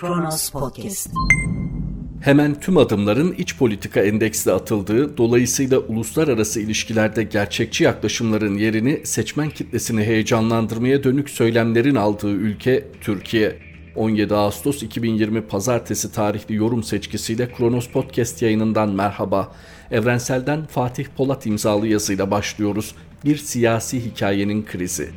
Kronos 0.00 0.50
Podcast. 0.50 1.10
Hemen 2.20 2.60
tüm 2.60 2.76
adımların 2.76 3.32
iç 3.32 3.56
politika 3.56 4.00
endeksle 4.00 4.52
atıldığı, 4.52 5.16
dolayısıyla 5.16 5.78
uluslararası 5.78 6.60
ilişkilerde 6.60 7.22
gerçekçi 7.22 7.84
yaklaşımların 7.84 8.58
yerini 8.58 9.00
seçmen 9.04 9.50
kitlesini 9.50 10.04
heyecanlandırmaya 10.04 11.04
dönük 11.04 11.30
söylemlerin 11.30 11.94
aldığı 11.94 12.30
ülke 12.30 12.88
Türkiye. 13.00 13.58
17 13.96 14.34
Ağustos 14.34 14.82
2020 14.82 15.42
Pazartesi 15.42 16.12
tarihli 16.12 16.54
yorum 16.54 16.82
seçkisiyle 16.82 17.52
Kronos 17.52 17.88
Podcast 17.88 18.42
yayınından 18.42 18.88
merhaba. 18.88 19.52
Evrensel'den 19.90 20.66
Fatih 20.66 21.06
Polat 21.16 21.46
imzalı 21.46 21.86
yazıyla 21.86 22.30
başlıyoruz. 22.30 22.94
Bir 23.24 23.36
siyasi 23.36 24.04
hikayenin 24.04 24.64
krizi. 24.64 25.10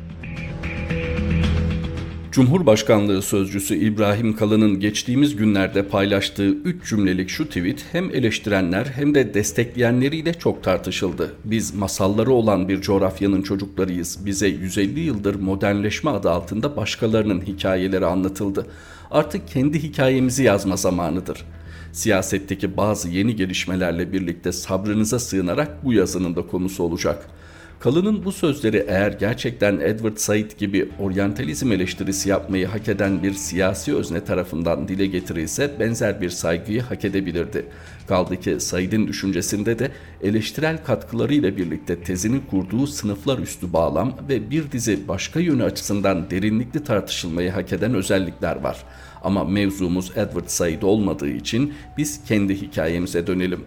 Cumhurbaşkanlığı 2.32 3.22
Sözcüsü 3.22 3.76
İbrahim 3.76 4.36
Kalın'ın 4.36 4.80
geçtiğimiz 4.80 5.36
günlerde 5.36 5.88
paylaştığı 5.88 6.48
3 6.48 6.88
cümlelik 6.88 7.28
şu 7.28 7.46
tweet 7.46 7.84
hem 7.92 8.10
eleştirenler 8.10 8.84
hem 8.84 9.14
de 9.14 9.34
destekleyenleriyle 9.34 10.34
çok 10.34 10.64
tartışıldı. 10.64 11.34
Biz 11.44 11.74
masalları 11.74 12.32
olan 12.32 12.68
bir 12.68 12.80
coğrafyanın 12.80 13.42
çocuklarıyız. 13.42 14.26
Bize 14.26 14.48
150 14.48 15.00
yıldır 15.00 15.34
modernleşme 15.34 16.10
adı 16.10 16.30
altında 16.30 16.76
başkalarının 16.76 17.40
hikayeleri 17.40 18.06
anlatıldı. 18.06 18.66
Artık 19.10 19.48
kendi 19.48 19.82
hikayemizi 19.82 20.42
yazma 20.42 20.76
zamanıdır. 20.76 21.44
Siyasetteki 21.92 22.76
bazı 22.76 23.08
yeni 23.08 23.36
gelişmelerle 23.36 24.12
birlikte 24.12 24.52
sabrınıza 24.52 25.18
sığınarak 25.18 25.84
bu 25.84 25.92
yazının 25.92 26.36
da 26.36 26.46
konusu 26.46 26.82
olacak.'' 26.82 27.41
Kalın'ın 27.82 28.24
bu 28.24 28.32
sözleri 28.32 28.84
eğer 28.88 29.12
gerçekten 29.12 29.80
Edward 29.80 30.16
Said 30.16 30.50
gibi 30.58 30.88
oryantalizm 31.00 31.72
eleştirisi 31.72 32.28
yapmayı 32.28 32.66
hak 32.66 32.88
eden 32.88 33.22
bir 33.22 33.32
siyasi 33.32 33.96
özne 33.96 34.24
tarafından 34.24 34.88
dile 34.88 35.06
getirilse 35.06 35.80
benzer 35.80 36.20
bir 36.20 36.30
saygıyı 36.30 36.82
hak 36.82 37.04
edebilirdi. 37.04 37.66
Kaldı 38.08 38.40
ki 38.40 38.60
Said'in 38.60 39.06
düşüncesinde 39.06 39.78
de 39.78 39.90
eleştirel 40.22 40.84
katkılarıyla 40.84 41.56
birlikte 41.56 42.02
tezini 42.02 42.40
kurduğu 42.50 42.86
sınıflar 42.86 43.38
üstü 43.38 43.72
bağlam 43.72 44.14
ve 44.28 44.50
bir 44.50 44.72
dizi 44.72 45.08
başka 45.08 45.40
yönü 45.40 45.64
açısından 45.64 46.30
derinlikli 46.30 46.84
tartışılmayı 46.84 47.50
hak 47.50 47.72
eden 47.72 47.94
özellikler 47.94 48.56
var. 48.56 48.76
Ama 49.22 49.44
mevzumuz 49.44 50.10
Edward 50.10 50.48
Said 50.48 50.82
olmadığı 50.82 51.30
için 51.30 51.74
biz 51.98 52.20
kendi 52.24 52.62
hikayemize 52.62 53.26
dönelim. 53.26 53.64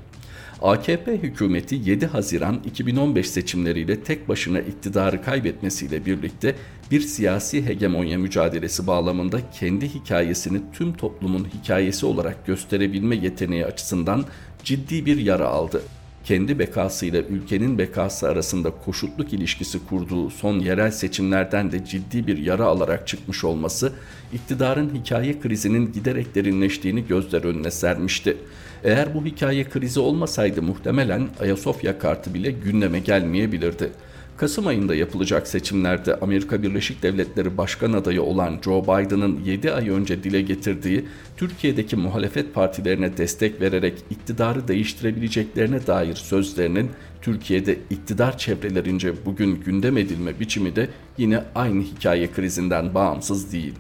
AKP 0.61 1.17
hükümeti 1.17 1.75
7 1.75 2.05
Haziran 2.05 2.61
2015 2.65 3.29
seçimleriyle 3.29 3.99
tek 4.03 4.29
başına 4.29 4.59
iktidarı 4.59 5.21
kaybetmesiyle 5.21 6.05
birlikte 6.05 6.55
bir 6.91 7.01
siyasi 7.01 7.65
hegemonya 7.65 8.17
mücadelesi 8.17 8.87
bağlamında 8.87 9.51
kendi 9.51 9.93
hikayesini 9.93 10.61
tüm 10.73 10.93
toplumun 10.93 11.47
hikayesi 11.53 12.05
olarak 12.05 12.45
gösterebilme 12.47 13.15
yeteneği 13.15 13.65
açısından 13.65 14.25
ciddi 14.63 15.05
bir 15.05 15.17
yara 15.17 15.47
aldı 15.47 15.81
kendi 16.25 16.59
bekasıyla 16.59 17.21
ülkenin 17.21 17.77
bekası 17.77 18.29
arasında 18.29 18.71
koşutluk 18.85 19.33
ilişkisi 19.33 19.85
kurduğu 19.87 20.29
son 20.29 20.59
yerel 20.59 20.91
seçimlerden 20.91 21.71
de 21.71 21.85
ciddi 21.85 22.27
bir 22.27 22.37
yara 22.37 22.65
alarak 22.65 23.07
çıkmış 23.07 23.43
olması 23.43 23.93
iktidarın 24.33 24.91
hikaye 24.95 25.39
krizinin 25.39 25.93
giderek 25.93 26.35
derinleştiğini 26.35 27.07
gözler 27.07 27.43
önüne 27.43 27.71
sermişti. 27.71 28.37
Eğer 28.83 29.13
bu 29.13 29.25
hikaye 29.25 29.63
krizi 29.63 29.99
olmasaydı 29.99 30.61
muhtemelen 30.61 31.27
Ayasofya 31.39 31.99
kartı 31.99 32.33
bile 32.33 32.51
gündeme 32.51 32.99
gelmeyebilirdi. 32.99 33.91
Kasım 34.37 34.67
ayında 34.67 34.95
yapılacak 34.95 35.47
seçimlerde 35.47 36.15
Amerika 36.15 36.63
Birleşik 36.63 37.03
Devletleri 37.03 37.57
Başkan 37.57 37.93
adayı 37.93 38.23
olan 38.23 38.59
Joe 38.65 38.83
Biden'ın 38.83 39.39
7 39.45 39.71
ay 39.71 39.89
önce 39.89 40.23
dile 40.23 40.41
getirdiği 40.41 41.05
Türkiye'deki 41.37 41.95
muhalefet 41.95 42.53
partilerine 42.53 43.17
destek 43.17 43.61
vererek 43.61 43.93
iktidarı 44.09 44.67
değiştirebileceklerine 44.67 45.87
dair 45.87 46.15
sözlerinin 46.15 46.89
Türkiye'de 47.21 47.77
iktidar 47.89 48.37
çevrelerince 48.37 49.25
bugün 49.25 49.55
gündem 49.55 49.97
edilme 49.97 50.39
biçimi 50.39 50.75
de 50.75 50.89
yine 51.17 51.43
aynı 51.55 51.81
hikaye 51.81 52.31
krizinden 52.31 52.93
bağımsız 52.93 53.51
değil. 53.51 53.73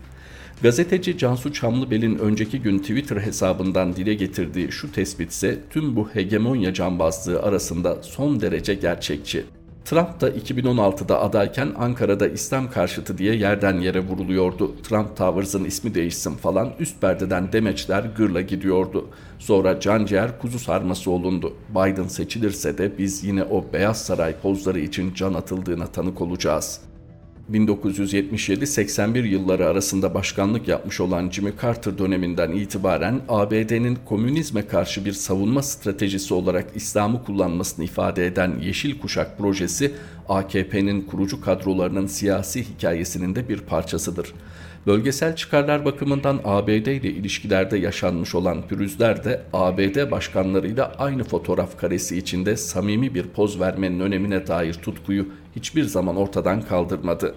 Gazeteci 0.61 1.17
Cansu 1.17 1.53
Çamlıbel'in 1.53 2.17
önceki 2.17 2.61
gün 2.61 2.79
Twitter 2.79 3.17
hesabından 3.17 3.95
dile 3.95 4.13
getirdiği 4.13 4.71
şu 4.71 4.91
tespit 4.91 5.31
ise 5.31 5.59
tüm 5.69 5.95
bu 5.95 6.09
hegemonya 6.09 6.73
cambazlığı 6.73 7.41
arasında 7.41 8.03
son 8.03 8.41
derece 8.41 8.73
gerçekçi. 8.73 9.45
Trump 9.85 10.21
da 10.21 10.29
2016'da 10.29 11.21
adayken 11.21 11.73
Ankara'da 11.77 12.27
İslam 12.27 12.71
karşıtı 12.71 13.17
diye 13.17 13.35
yerden 13.35 13.79
yere 13.79 13.99
vuruluyordu. 13.99 14.81
Trump 14.81 15.17
Towers'ın 15.17 15.65
ismi 15.65 15.95
değişsin 15.95 16.35
falan 16.35 16.73
üst 16.79 17.01
perdeden 17.01 17.51
demeçler 17.51 18.03
gırla 18.17 18.41
gidiyordu. 18.41 19.09
Sonra 19.39 19.79
canciğer 19.79 20.39
kuzu 20.39 20.59
sarması 20.59 21.11
olundu. 21.11 21.53
Biden 21.69 22.07
seçilirse 22.07 22.77
de 22.77 22.97
biz 22.97 23.23
yine 23.23 23.43
o 23.43 23.65
Beyaz 23.73 24.05
Saray 24.05 24.35
pozları 24.35 24.79
için 24.79 25.13
can 25.13 25.33
atıldığına 25.33 25.87
tanık 25.87 26.21
olacağız.'' 26.21 26.94
1977-81 27.51 29.27
yılları 29.27 29.67
arasında 29.67 30.13
başkanlık 30.13 30.67
yapmış 30.67 31.01
olan 31.01 31.29
Jimmy 31.29 31.53
Carter 31.61 31.97
döneminden 31.97 32.51
itibaren 32.51 33.21
ABD'nin 33.29 33.97
komünizme 34.05 34.67
karşı 34.67 35.05
bir 35.05 35.13
savunma 35.13 35.63
stratejisi 35.63 36.33
olarak 36.33 36.65
İslam'ı 36.75 37.23
kullanmasını 37.23 37.85
ifade 37.85 38.25
eden 38.25 38.59
Yeşil 38.61 38.99
Kuşak 38.99 39.37
projesi 39.37 39.91
AKP'nin 40.29 41.01
kurucu 41.01 41.41
kadrolarının 41.41 42.07
siyasi 42.07 42.63
hikayesinin 42.63 43.35
de 43.35 43.49
bir 43.49 43.57
parçasıdır. 43.57 44.33
Bölgesel 44.87 45.35
çıkarlar 45.35 45.85
bakımından 45.85 46.39
ABD 46.43 46.69
ile 46.69 47.09
ilişkilerde 47.09 47.77
yaşanmış 47.77 48.35
olan 48.35 48.67
pürüzler 48.67 49.23
de 49.23 49.41
ABD 49.53 50.11
başkanlarıyla 50.11 50.95
aynı 50.97 51.23
fotoğraf 51.23 51.77
karesi 51.77 52.17
içinde 52.17 52.57
samimi 52.57 53.15
bir 53.15 53.23
poz 53.23 53.59
vermenin 53.59 53.99
önemine 53.99 54.47
dair 54.47 54.73
tutkuyu 54.73 55.27
hiçbir 55.55 55.83
zaman 55.83 56.15
ortadan 56.15 56.61
kaldırmadı. 56.61 57.35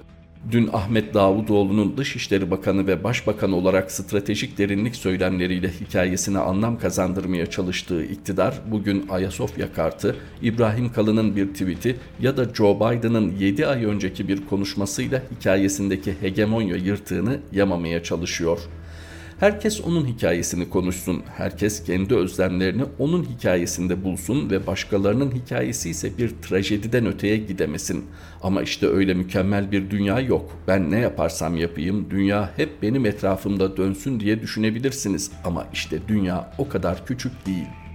Dün 0.51 0.71
Ahmet 0.73 1.15
Davutoğlu'nun 1.15 1.97
Dışişleri 1.97 2.51
Bakanı 2.51 2.87
ve 2.87 3.05
Başbakan 3.05 3.53
olarak 3.53 3.93
stratejik 3.93 4.59
derinlik 4.59 4.97
söylemleriyle 4.97 5.71
hikayesine 5.81 6.39
anlam 6.39 6.79
kazandırmaya 6.79 7.47
çalıştığı 7.47 8.05
iktidar 8.05 8.55
bugün 8.71 9.09
Ayasofya 9.09 9.73
kartı, 9.73 10.17
İbrahim 10.43 10.93
Kalın'ın 10.93 11.37
bir 11.37 11.47
tweet'i 11.47 11.97
ya 12.21 12.37
da 12.37 12.45
Joe 12.55 12.77
Biden'ın 12.77 13.33
7 13.39 13.67
ay 13.67 13.85
önceki 13.85 14.29
bir 14.29 14.47
konuşmasıyla 14.47 15.23
hikayesindeki 15.39 16.15
hegemonya 16.21 16.77
yırtığını 16.77 17.39
yamamaya 17.53 18.03
çalışıyor. 18.03 18.59
Herkes 19.41 19.81
onun 19.81 20.07
hikayesini 20.07 20.71
konuşsun, 20.71 21.23
herkes 21.37 21.85
kendi 21.85 22.15
özlemlerini 22.15 22.83
onun 22.99 23.25
hikayesinde 23.25 24.05
bulsun 24.05 24.51
ve 24.51 24.67
başkalarının 24.67 25.31
hikayesi 25.31 25.91
ise 25.91 26.19
bir 26.19 26.31
trajediden 26.43 27.07
öteye 27.07 27.37
gidemesin. 27.37 28.05
Ama 28.43 28.63
işte 28.63 28.87
öyle 28.87 29.15
mükemmel 29.15 29.73
bir 29.73 29.91
dünya 29.91 30.21
yok. 30.21 30.59
Ben 30.69 30.91
ne 30.91 30.99
yaparsam 30.99 31.57
yapayım 31.57 32.11
dünya 32.11 32.51
hep 32.57 32.83
benim 32.83 33.07
etrafımda 33.07 33.77
dönsün 33.77 34.21
diye 34.21 34.43
düşünebilirsiniz 34.43 35.31
ama 35.45 35.67
işte 35.73 35.99
dünya 36.09 36.53
o 36.59 36.69
kadar 36.69 37.07
küçük 37.07 37.47
değil.'' 37.47 37.88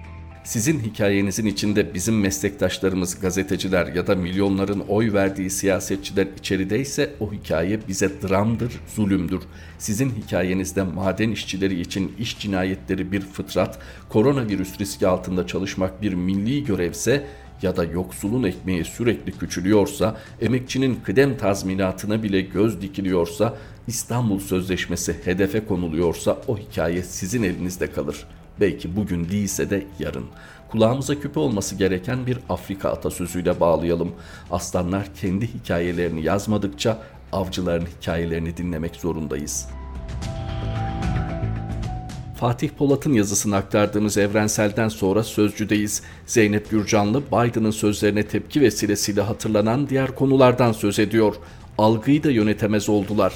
Sizin 0.43 0.79
hikayenizin 0.79 1.45
içinde 1.45 1.93
bizim 1.93 2.19
meslektaşlarımız, 2.19 3.19
gazeteciler 3.19 3.87
ya 3.87 4.07
da 4.07 4.15
milyonların 4.15 4.79
oy 4.79 5.13
verdiği 5.13 5.49
siyasetçiler 5.49 6.27
içerideyse 6.39 7.13
o 7.19 7.33
hikaye 7.33 7.79
bize 7.87 8.11
dramdır, 8.21 8.73
zulümdür. 8.95 9.39
Sizin 9.77 10.09
hikayenizde 10.09 10.83
maden 10.83 11.31
işçileri 11.31 11.79
için 11.79 12.15
iş 12.19 12.39
cinayetleri 12.39 13.11
bir 13.11 13.21
fıtrat, 13.21 13.79
koronavirüs 14.09 14.79
riski 14.79 15.07
altında 15.07 15.47
çalışmak 15.47 16.01
bir 16.01 16.13
milli 16.13 16.63
görevse 16.63 17.27
ya 17.61 17.77
da 17.77 17.83
yoksulun 17.83 18.43
ekmeği 18.43 18.85
sürekli 18.85 19.31
küçülüyorsa, 19.31 20.17
emekçinin 20.41 20.99
kıdem 21.03 21.37
tazminatına 21.37 22.23
bile 22.23 22.41
göz 22.41 22.81
dikiliyorsa, 22.81 23.57
İstanbul 23.87 24.39
Sözleşmesi 24.39 25.15
hedefe 25.25 25.65
konuluyorsa 25.65 26.41
o 26.47 26.57
hikaye 26.57 27.03
sizin 27.03 27.43
elinizde 27.43 27.91
kalır.'' 27.91 28.42
Belki 28.59 28.95
bugün 28.95 29.29
değilse 29.29 29.69
de 29.69 29.85
yarın. 29.99 30.25
Kulağımıza 30.69 31.19
küpe 31.19 31.39
olması 31.39 31.75
gereken 31.75 32.27
bir 32.27 32.39
Afrika 32.49 32.89
atasözüyle 32.89 33.59
bağlayalım. 33.59 34.11
Aslanlar 34.51 35.07
kendi 35.21 35.53
hikayelerini 35.53 36.23
yazmadıkça 36.23 37.01
avcıların 37.31 37.85
hikayelerini 37.85 38.57
dinlemek 38.57 38.95
zorundayız. 38.95 39.67
Fatih 42.35 42.69
Polat'ın 42.69 43.13
yazısını 43.13 43.55
aktardığımız 43.55 44.17
evrenselden 44.17 44.89
sonra 44.89 45.23
sözcüdeyiz. 45.23 46.01
Zeynep 46.25 46.69
Gürcanlı 46.69 47.21
Biden'ın 47.21 47.71
sözlerine 47.71 48.27
tepki 48.27 48.61
vesilesiyle 48.61 49.21
hatırlanan 49.21 49.89
diğer 49.89 50.15
konulardan 50.15 50.71
söz 50.71 50.99
ediyor. 50.99 51.35
Algıyı 51.77 52.23
da 52.23 52.31
yönetemez 52.31 52.89
oldular. 52.89 53.33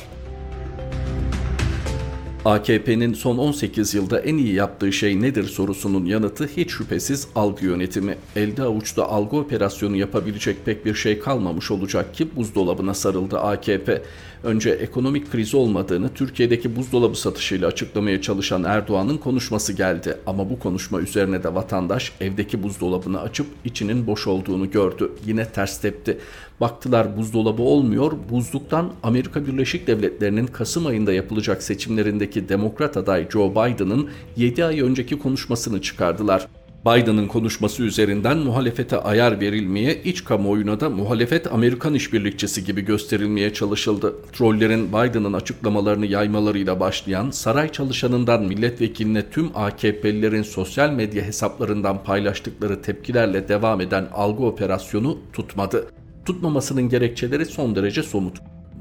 AKP'nin 2.48 3.14
son 3.14 3.38
18 3.38 3.94
yılda 3.94 4.20
en 4.20 4.38
iyi 4.38 4.54
yaptığı 4.54 4.94
şey 4.94 5.22
nedir 5.22 5.44
sorusunun 5.44 6.06
yanıtı 6.06 6.50
hiç 6.58 6.72
şüphesiz 6.72 7.28
algı 7.36 7.66
yönetimi. 7.66 8.18
Elde 8.36 8.64
avuçta 8.64 9.06
algı 9.06 9.38
operasyonu 9.38 9.96
yapabilecek 9.96 10.66
pek 10.66 10.86
bir 10.86 10.96
şey 10.96 11.20
kalmamış 11.20 11.72
olacak 11.72 12.14
ki 12.14 12.36
buzdolabına 12.36 12.94
sarıldı 12.94 13.40
AKP. 13.40 14.02
Önce 14.44 14.70
ekonomik 14.70 15.32
kriz 15.32 15.56
olmadığını 15.56 16.14
Türkiye'deki 16.14 16.76
buzdolabı 16.76 17.16
satışıyla 17.16 17.68
açıklamaya 17.68 18.22
çalışan 18.22 18.64
Erdoğan'ın 18.64 19.18
konuşması 19.18 19.74
geldi. 19.74 20.18
Ama 20.26 20.50
bu 20.50 20.60
konuşma 20.60 21.00
üzerine 21.00 21.44
de 21.44 21.56
vatandaş 21.56 22.12
evdeki 22.22 22.64
buzdolabını 22.64 23.22
açıp 23.22 23.48
içinin 23.66 24.08
boş 24.08 24.28
olduğunu 24.28 24.72
gördü. 24.72 25.12
Yine 25.26 25.46
ters 25.46 25.82
tepti. 25.82 26.18
Baktılar 26.62 27.18
buzdolabı 27.18 27.62
olmuyor. 27.62 28.12
Buzluktan 28.32 28.94
Amerika 29.04 29.48
Birleşik 29.48 29.88
Devletleri'nin 29.88 30.48
Kasım 30.48 30.86
ayında 30.86 31.14
yapılacak 31.14 31.64
seçimlerindeki 31.64 32.50
demokrat 32.50 32.98
aday 32.98 33.30
Joe 33.30 33.52
Biden'ın 33.52 34.10
7 34.38 34.66
ay 34.66 34.82
önceki 34.82 35.20
konuşmasını 35.20 35.82
çıkardılar. 35.82 36.48
Biden'ın 36.86 37.28
konuşması 37.28 37.84
üzerinden 37.84 38.38
muhalefete 38.38 38.98
ayar 38.98 39.40
verilmeye, 39.40 40.04
iç 40.04 40.24
kamuoyuna 40.24 40.80
da 40.80 40.90
muhalefet 40.90 41.54
Amerikan 41.54 41.94
işbirlikçisi 41.94 42.64
gibi 42.64 42.82
gösterilmeye 42.82 43.54
çalışıldı. 43.54 44.16
Trollerin 44.34 44.88
Biden'ın 44.90 45.34
açıklamalarını 45.34 46.06
yaymalarıyla 46.06 46.80
başlayan, 46.80 47.32
saray 47.32 47.72
çalışanından 47.72 48.44
milletvekiline 48.44 49.30
tüm 49.30 49.50
AKP'lilerin 49.56 50.44
sosyal 50.44 50.90
medya 50.90 51.24
hesaplarından 51.24 52.04
paylaştıkları 52.04 52.82
tepkilerle 52.82 53.48
devam 53.48 53.82
eden 53.82 54.08
algı 54.14 54.44
operasyonu 54.46 55.18
tutmadı. 55.34 55.88
Tutmamasının 56.28 56.90
gerekçeleri 56.90 57.46
son 57.46 57.76
derece 57.76 58.04
somut. 58.04 58.38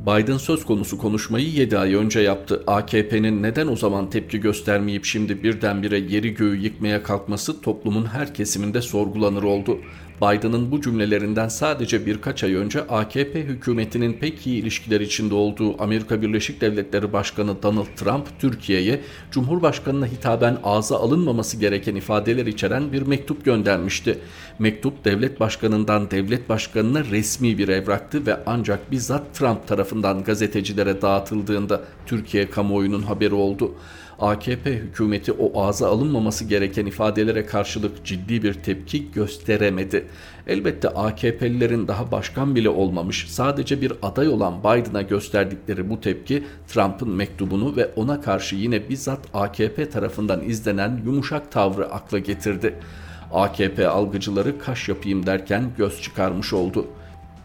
Biden 0.06 0.36
söz 0.36 0.64
konusu 0.64 0.98
konuşmayı 0.98 1.48
7 1.48 1.78
ay 1.78 1.94
önce 1.94 2.20
yaptı. 2.20 2.62
AKP'nin 2.66 3.42
neden 3.42 3.66
o 3.66 3.76
zaman 3.76 4.10
tepki 4.10 4.40
göstermeyip 4.40 5.04
şimdi 5.04 5.42
birdenbire 5.42 5.98
yeri 5.98 6.34
göğü 6.34 6.56
yıkmaya 6.56 7.02
kalkması 7.02 7.60
toplumun 7.60 8.04
her 8.04 8.34
kesiminde 8.34 8.82
sorgulanır 8.82 9.42
oldu. 9.42 9.78
Biden'ın 10.22 10.70
bu 10.70 10.80
cümlelerinden 10.80 11.48
sadece 11.48 12.06
birkaç 12.06 12.44
ay 12.44 12.54
önce 12.54 12.80
AKP 12.80 13.42
hükümetinin 13.42 14.12
pek 14.12 14.46
iyi 14.46 14.62
ilişkiler 14.62 15.00
içinde 15.00 15.34
olduğu 15.34 15.82
Amerika 15.82 16.22
Birleşik 16.22 16.60
Devletleri 16.60 17.12
Başkanı 17.12 17.62
Donald 17.62 17.86
Trump 17.96 18.26
Türkiye'ye 18.40 19.00
Cumhurbaşkanına 19.30 20.06
hitaben 20.06 20.58
ağza 20.64 20.96
alınmaması 20.96 21.56
gereken 21.56 21.94
ifadeler 21.94 22.46
içeren 22.46 22.92
bir 22.92 23.02
mektup 23.02 23.44
göndermişti. 23.44 24.18
Mektup 24.58 25.04
devlet 25.04 25.40
başkanından 25.40 26.10
devlet 26.10 26.48
başkanına 26.48 27.04
resmi 27.04 27.58
bir 27.58 27.68
evraktı 27.68 28.26
ve 28.26 28.40
ancak 28.46 28.90
bizzat 28.90 29.34
Trump 29.34 29.68
tarafından 29.68 30.24
gazetecilere 30.24 31.02
dağıtıldığında 31.02 31.80
Türkiye 32.06 32.50
kamuoyunun 32.50 33.02
haberi 33.02 33.34
oldu. 33.34 33.74
AKP 34.20 34.72
hükümeti 34.72 35.32
o 35.32 35.62
ağza 35.62 35.88
alınmaması 35.88 36.44
gereken 36.44 36.86
ifadelere 36.86 37.46
karşılık 37.46 38.04
ciddi 38.04 38.42
bir 38.42 38.54
tepki 38.54 39.12
gösteremedi. 39.12 40.06
Elbette 40.46 40.88
AKP'lilerin 40.88 41.88
daha 41.88 42.12
başkan 42.12 42.54
bile 42.54 42.68
olmamış 42.68 43.26
sadece 43.28 43.80
bir 43.80 43.92
aday 44.02 44.28
olan 44.28 44.60
Biden'a 44.60 45.02
gösterdikleri 45.02 45.90
bu 45.90 46.00
tepki 46.00 46.44
Trump'ın 46.68 47.10
mektubunu 47.10 47.76
ve 47.76 47.90
ona 47.96 48.20
karşı 48.20 48.56
yine 48.56 48.88
bizzat 48.88 49.20
AKP 49.34 49.90
tarafından 49.90 50.42
izlenen 50.44 51.00
yumuşak 51.04 51.52
tavrı 51.52 51.92
akla 51.92 52.18
getirdi. 52.18 52.74
AKP 53.32 53.88
algıcıları 53.88 54.58
kaş 54.58 54.88
yapayım 54.88 55.26
derken 55.26 55.70
göz 55.78 56.02
çıkarmış 56.02 56.52
oldu.'' 56.52 56.95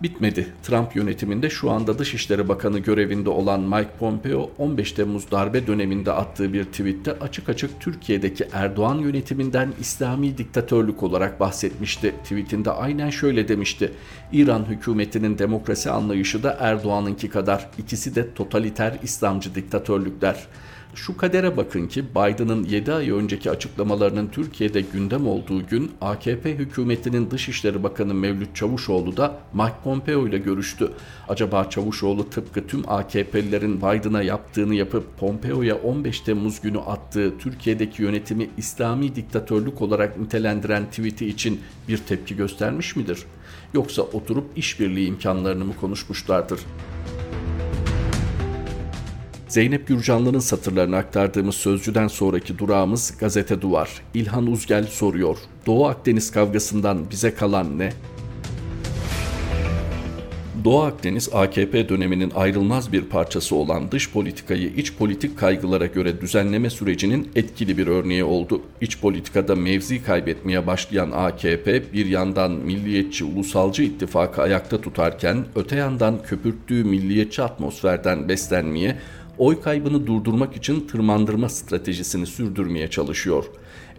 Bitmedi. 0.04 0.48
Trump 0.64 0.96
yönetiminde 0.96 1.50
şu 1.50 1.72
anda 1.72 2.00
Dışişleri 2.00 2.48
Bakanı 2.48 2.80
görevinde 2.80 3.30
olan 3.30 3.62
Mike 3.62 3.92
Pompeo 4.00 4.50
15 4.58 4.92
Temmuz 4.92 5.32
darbe 5.32 5.68
döneminde 5.68 6.12
attığı 6.12 6.54
bir 6.54 6.64
tweette 6.64 7.12
açık 7.12 7.50
açık 7.50 7.80
Türkiye'deki 7.80 8.48
Erdoğan 8.54 8.98
yönetiminden 8.98 9.74
İslami 9.80 10.38
diktatörlük 10.38 11.04
olarak 11.04 11.40
bahsetmişti. 11.40 12.16
Tweetinde 12.24 12.72
aynen 12.72 13.10
şöyle 13.10 13.48
demişti. 13.48 13.92
İran 14.34 14.66
hükümetinin 14.66 15.38
demokrasi 15.38 15.92
anlayışı 15.92 16.44
da 16.44 16.58
Erdoğan'ınki 16.60 17.30
kadar 17.30 17.70
ikisi 17.78 18.16
de 18.16 18.34
totaliter 18.34 18.98
İslamcı 19.04 19.56
diktatörlükler. 19.56 20.48
Şu 20.96 21.18
kadere 21.18 21.58
bakın 21.58 21.88
ki 21.88 22.06
Biden'ın 22.16 22.64
7 22.64 22.94
ay 22.94 23.12
önceki 23.12 23.52
açıklamalarının 23.52 24.28
Türkiye'de 24.28 24.82
gündem 24.82 25.28
olduğu 25.28 25.68
gün 25.68 25.92
AKP 26.02 26.56
hükümetinin 26.56 27.32
Dışişleri 27.32 27.84
Bakanı 27.84 28.14
Mevlüt 28.14 28.56
Çavuşoğlu 28.56 29.18
da 29.18 29.40
Mike 29.54 29.76
Pompeo 29.84 30.28
ile 30.28 30.38
görüştü. 30.38 30.92
Acaba 31.30 31.70
Çavuşoğlu 31.70 32.30
tıpkı 32.30 32.68
tüm 32.68 32.90
AKP'lilerin 32.90 33.78
Biden'a 33.78 34.22
yaptığını 34.22 34.76
yapıp 34.76 35.20
Pompeo'ya 35.20 35.76
15 35.76 36.22
Temmuz 36.22 36.62
günü 36.62 36.80
attığı 36.80 37.38
Türkiye'deki 37.38 38.04
yönetimi 38.04 38.50
İslami 38.58 39.16
diktatörlük 39.16 39.82
olarak 39.82 40.20
nitelendiren 40.20 40.86
tweet'i 40.86 41.26
için 41.26 41.62
bir 41.88 41.98
tepki 41.98 42.36
göstermiş 42.36 42.96
midir? 42.96 43.26
Yoksa 43.74 44.02
oturup 44.02 44.58
işbirliği 44.58 45.08
imkanlarını 45.08 45.66
mı 45.66 45.74
konuşmuşlardır? 45.82 46.60
Zeynep 49.52 49.88
Gürcanlı'nın 49.88 50.40
satırlarını 50.40 50.98
aktardığımız 50.98 51.56
sözcüden 51.56 52.08
sonraki 52.08 52.58
durağımız 52.58 53.14
Gazete 53.20 53.62
Duvar. 53.62 53.90
İlhan 54.14 54.48
Uzgel 54.48 54.88
soruyor. 54.88 55.38
Doğu 55.66 55.88
Akdeniz 55.88 56.32
kavgasından 56.32 57.12
bize 57.12 57.34
kalan 57.34 57.80
ne? 57.80 57.94
Doğu 60.64 60.82
Akdeniz 60.82 61.30
AKP 61.34 61.90
döneminin 61.90 62.32
ayrılmaz 62.36 62.92
bir 62.92 63.02
parçası 63.02 63.56
olan 63.56 63.92
dış 63.92 64.12
politikayı 64.12 64.74
iç 64.78 64.94
politik 64.94 65.38
kaygılara 65.38 65.86
göre 65.86 66.22
düzenleme 66.22 66.70
sürecinin 66.70 67.32
etkili 67.36 67.78
bir 67.78 67.88
örneği 67.88 68.24
oldu. 68.24 68.62
İç 68.82 69.00
politikada 69.00 69.56
mevzi 69.56 70.04
kaybetmeye 70.04 70.68
başlayan 70.68 71.12
AKP 71.12 71.94
bir 71.94 72.06
yandan 72.06 72.52
milliyetçi 72.52 73.24
ulusalcı 73.24 73.84
ittifakı 73.84 74.42
ayakta 74.42 74.82
tutarken 74.82 75.46
öte 75.56 75.76
yandan 75.76 76.24
köpürttüğü 76.24 76.84
milliyetçi 76.84 77.42
atmosferden 77.42 78.30
beslenmeye 78.30 78.98
oy 79.42 79.62
kaybını 79.62 80.08
durdurmak 80.08 80.58
için 80.58 80.88
tırmandırma 80.88 81.50
stratejisini 81.50 82.26
sürdürmeye 82.26 82.90
çalışıyor. 82.90 83.46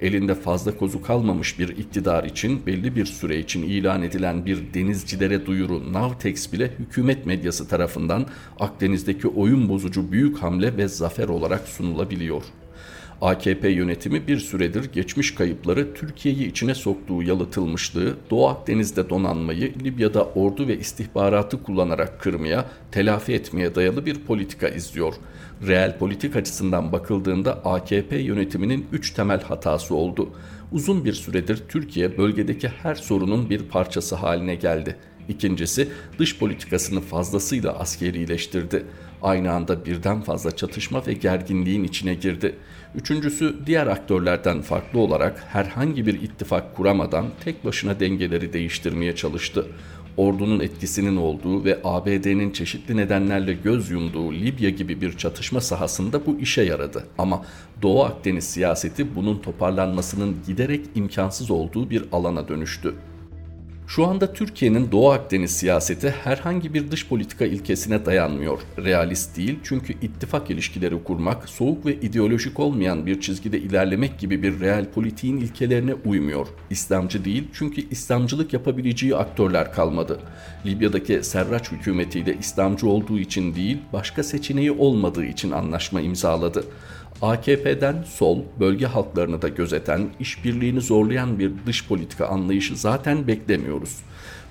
Elinde 0.01 0.35
fazla 0.35 0.77
kozu 0.77 1.03
kalmamış 1.03 1.59
bir 1.59 1.69
iktidar 1.69 2.25
için 2.25 2.67
belli 2.67 2.97
bir 2.97 3.07
süre 3.07 3.39
için 3.39 3.63
ilan 3.63 4.03
edilen 4.03 4.47
bir 4.47 4.75
denizcilere 4.75 5.47
duyuru 5.47 5.93
Navtex 5.93 6.53
bile 6.53 6.71
hükümet 6.79 7.27
medyası 7.27 7.69
tarafından 7.69 8.27
Akdeniz'deki 8.61 9.29
oyun 9.29 9.69
bozucu 9.69 10.13
büyük 10.13 10.39
hamle 10.39 10.77
ve 10.77 10.89
zafer 10.89 11.29
olarak 11.29 11.69
sunulabiliyor.'' 11.69 12.62
AKP 13.23 13.69
yönetimi 13.69 14.27
bir 14.29 14.39
süredir 14.39 14.93
geçmiş 14.93 15.35
kayıpları 15.35 15.95
Türkiye'yi 15.95 16.51
içine 16.51 16.75
soktuğu 16.75 17.23
yalıtılmışlığı, 17.23 18.17
Doğu 18.31 18.49
Akdeniz'de 18.49 19.11
donanmayı 19.11 19.75
Libya'da 19.85 20.25
ordu 20.25 20.69
ve 20.69 20.79
istihbaratı 20.79 21.63
kullanarak 21.63 22.21
kırmaya, 22.21 22.65
telafi 22.93 23.33
etmeye 23.33 23.75
dayalı 23.75 24.07
bir 24.07 24.15
politika 24.15 24.69
izliyor. 24.69 25.15
Reel 25.67 25.99
politik 25.99 26.37
açısından 26.37 26.93
bakıldığında 26.93 27.65
AKP 27.65 28.19
yönetiminin 28.19 28.87
üç 28.93 29.11
temel 29.11 29.43
hatası 29.43 29.95
oldu. 29.95 30.31
Uzun 30.73 31.05
bir 31.05 31.13
süredir 31.13 31.63
Türkiye 31.69 32.19
bölgedeki 32.19 32.69
her 32.69 32.95
sorunun 32.95 33.51
bir 33.51 33.63
parçası 33.63 34.17
haline 34.17 34.55
geldi. 34.55 34.97
İkincisi 35.29 35.89
dış 36.19 36.39
politikasını 36.39 37.01
fazlasıyla 37.01 37.79
askerileştirdi. 37.79 38.87
Aynı 39.23 39.53
anda 39.53 39.85
birden 39.85 40.21
fazla 40.21 40.57
çatışma 40.57 41.07
ve 41.07 41.13
gerginliğin 41.13 41.85
içine 41.85 42.15
girdi. 42.15 42.57
Üçüncüsü 42.95 43.57
diğer 43.67 43.87
aktörlerden 43.87 44.63
farklı 44.63 44.99
olarak 45.01 45.45
herhangi 45.49 46.07
bir 46.07 46.23
ittifak 46.23 46.77
kuramadan 46.77 47.27
tek 47.45 47.65
başına 47.65 48.01
dengeleri 48.01 48.53
değiştirmeye 48.53 49.17
çalıştı. 49.17 49.67
Ordunun 50.17 50.61
etkisinin 50.61 51.17
olduğu 51.17 51.65
ve 51.65 51.79
ABD'nin 51.85 52.51
çeşitli 52.51 52.97
nedenlerle 52.97 53.53
göz 53.53 53.91
yumduğu 53.91 54.33
Libya 54.33 54.71
gibi 54.71 55.01
bir 55.01 55.17
çatışma 55.17 55.61
sahasında 55.61 56.27
bu 56.27 56.39
işe 56.39 56.63
yaradı. 56.63 57.05
Ama 57.19 57.45
Doğu 57.83 58.05
Akdeniz 58.05 58.45
siyaseti 58.45 59.17
bunun 59.17 59.39
toparlanmasının 59.39 60.37
giderek 60.47 60.87
imkansız 60.95 61.51
olduğu 61.51 61.91
bir 61.91 62.05
alana 62.13 62.49
dönüştü. 62.49 62.95
Şu 63.95 64.07
anda 64.07 64.33
Türkiye'nin 64.33 64.93
Doğu 64.93 65.11
Akdeniz 65.11 65.51
siyaseti 65.57 66.11
herhangi 66.11 66.75
bir 66.75 66.91
dış 66.91 67.09
politika 67.09 67.45
ilkesine 67.45 68.07
dayanmıyor. 68.07 68.59
Realist 68.79 69.37
değil 69.37 69.59
çünkü 69.63 69.93
ittifak 69.93 70.51
ilişkileri 70.51 71.05
kurmak, 71.05 71.49
soğuk 71.49 71.87
ve 71.87 71.95
ideolojik 71.95 72.61
olmayan 72.61 73.07
bir 73.07 73.21
çizgide 73.21 73.59
ilerlemek 73.59 74.19
gibi 74.19 74.43
bir 74.43 74.61
real 74.61 74.85
politiğin 74.95 75.37
ilkelerine 75.37 75.95
uymuyor. 75.95 76.47
İslamcı 76.71 77.25
değil 77.25 77.45
çünkü 77.53 77.89
İslamcılık 77.91 78.53
yapabileceği 78.53 79.17
aktörler 79.17 79.73
kalmadı. 79.73 80.21
Libya'daki 80.67 81.23
Serraç 81.23 81.73
hükümetiyle 81.73 82.37
İslamcı 82.39 82.89
olduğu 82.89 83.19
için 83.19 83.55
değil, 83.55 83.79
başka 83.93 84.23
seçeneği 84.23 84.73
olmadığı 84.73 85.25
için 85.25 85.51
anlaşma 85.51 86.01
imzaladı. 86.01 86.65
AKP'den 87.23 88.03
sol, 88.03 88.39
bölge 88.61 88.87
halklarını 88.87 89.43
da 89.43 89.49
gözeten, 89.49 90.11
işbirliğini 90.21 90.81
zorlayan 90.81 91.39
bir 91.39 91.53
dış 91.67 91.89
politika 91.89 92.27
anlayışı 92.27 92.77
zaten 92.77 93.27
beklemiyoruz. 93.27 93.99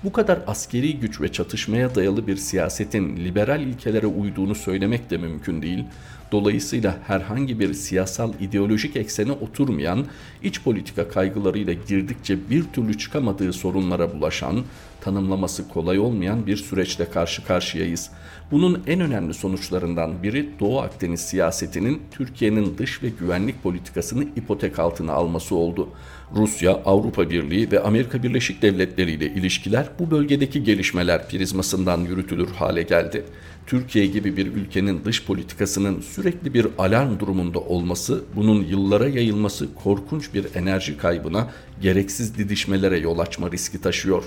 Bu 0.04 0.12
kadar 0.12 0.38
askeri 0.46 1.00
güç 1.00 1.20
ve 1.20 1.32
çatışmaya 1.32 1.94
dayalı 1.94 2.26
bir 2.26 2.36
siyasetin 2.36 3.16
liberal 3.16 3.60
ilkelere 3.60 4.06
uyduğunu 4.06 4.54
söylemek 4.54 5.10
de 5.10 5.16
mümkün 5.16 5.62
değil. 5.62 5.84
Dolayısıyla 6.32 6.96
herhangi 7.06 7.60
bir 7.60 7.74
siyasal 7.74 8.32
ideolojik 8.40 8.96
eksene 8.96 9.32
oturmayan, 9.32 10.06
iç 10.42 10.62
politika 10.62 11.08
kaygılarıyla 11.08 11.72
girdikçe 11.72 12.50
bir 12.50 12.64
türlü 12.64 12.98
çıkamadığı 12.98 13.52
sorunlara 13.52 14.12
bulaşan, 14.12 14.64
tanımlaması 15.02 15.68
kolay 15.68 15.98
olmayan 15.98 16.46
bir 16.46 16.56
süreçle 16.56 17.10
karşı 17.10 17.44
karşıyayız. 17.44 18.10
Bunun 18.50 18.82
en 18.86 19.00
önemli 19.00 19.34
sonuçlarından 19.34 20.22
biri 20.22 20.48
Doğu 20.60 20.80
Akdeniz 20.80 21.20
siyasetinin 21.20 22.02
Türkiye'nin 22.10 22.78
dış 22.78 23.02
ve 23.02 23.08
güvenlik 23.08 23.62
politikasını 23.62 24.22
ipotek 24.22 24.78
altına 24.78 25.12
alması 25.12 25.54
oldu. 25.54 25.88
Rusya, 26.36 26.72
Avrupa 26.72 27.30
Birliği 27.30 27.72
ve 27.72 27.80
Amerika 27.80 28.22
Birleşik 28.22 28.62
Devletleri 28.62 29.10
ile 29.10 29.26
ilişkiler 29.26 29.86
bu 29.98 30.10
bölgedeki 30.10 30.64
gelişmeler 30.64 31.28
prizmasından 31.28 32.00
yürütülür 32.00 32.48
hale 32.48 32.82
geldi. 32.82 33.24
Türkiye 33.66 34.06
gibi 34.06 34.36
bir 34.36 34.46
ülkenin 34.46 35.04
dış 35.04 35.24
politikasının 35.24 36.00
sürekli 36.00 36.54
bir 36.54 36.66
alarm 36.78 37.18
durumunda 37.18 37.58
olması, 37.58 38.24
bunun 38.36 38.64
yıllara 38.64 39.08
yayılması 39.08 39.74
korkunç 39.74 40.34
bir 40.34 40.46
enerji 40.54 40.96
kaybına, 40.96 41.50
gereksiz 41.80 42.38
didişmelere 42.38 42.98
yol 42.98 43.18
açma 43.18 43.50
riski 43.50 43.80
taşıyor. 43.80 44.24